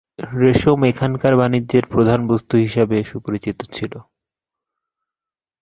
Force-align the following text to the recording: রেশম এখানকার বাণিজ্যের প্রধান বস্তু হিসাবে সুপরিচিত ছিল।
রেশম 0.39 0.79
এখানকার 0.91 1.33
বাণিজ্যের 1.39 1.85
প্রধান 1.93 2.19
বস্তু 2.31 2.55
হিসাবে 2.57 2.97
সুপরিচিত 3.03 3.59
ছিল। 3.73 3.93